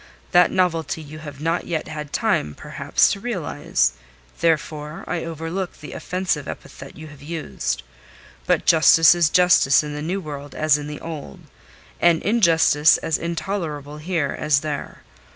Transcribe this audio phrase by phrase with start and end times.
[0.31, 3.91] That novelty you have not yet had time, perhaps, to realize;
[4.39, 7.83] therefore I overlook the offensive epithet you have used.
[8.47, 11.41] But justice is justice in the New World as in the Old,
[11.99, 15.03] and injustice as intolerable here as there.